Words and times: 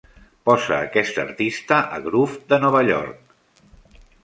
Posa 0.49 0.71
aquest 0.85 1.19
artista 1.23 1.79
a 1.99 2.01
Groove 2.07 2.41
de 2.55 2.61
Nova 2.65 2.85
York. 2.91 3.63